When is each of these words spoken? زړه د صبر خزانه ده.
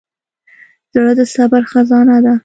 زړه 0.93 1.11
د 1.19 1.21
صبر 1.33 1.63
خزانه 1.71 2.17
ده. 2.25 2.33